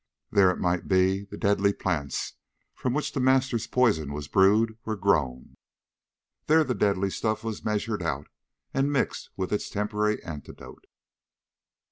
[0.31, 2.33] There, it might be, the deadly plants
[2.73, 5.53] from which The Master's poison was brewed were grown.
[6.47, 8.25] There the deadly stuff was measured out
[8.73, 10.85] and mixed with its temporary antidote....